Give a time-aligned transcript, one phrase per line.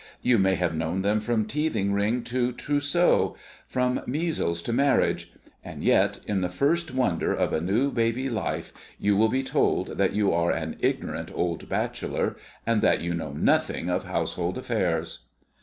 [0.23, 3.35] You may have known them from teething ring to trousseau,
[3.67, 5.31] from measles to marriage;
[5.63, 9.97] and yet in the first wonder of a new baby life you will be told
[9.99, 12.35] that you are an ignorant old bachelor,
[12.65, 15.25] and that you know nothing of household affairs!